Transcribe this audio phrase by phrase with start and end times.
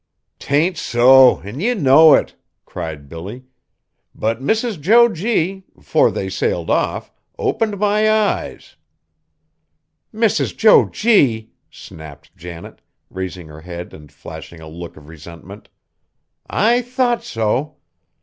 [0.39, 1.41] "'T ain't so!
[1.41, 2.33] An' ye know it!"
[2.65, 3.43] cried Billy.
[4.15, 4.81] "But Mrs.
[4.81, 8.77] Jo G., 'fore they sailed off, opened my eyes."
[10.11, 10.57] "Mrs.
[10.57, 15.69] Jo G.!" snapped Janet, raising her head and flashing a look of resentment,
[16.49, 17.75] "I thought so!